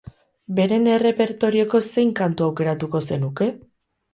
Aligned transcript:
Beren 0.59 0.87
errepertorioko 0.93 1.83
zein 1.91 2.15
kantu 2.21 2.47
aukeratuko 2.49 3.03
zenuke? 3.11 3.53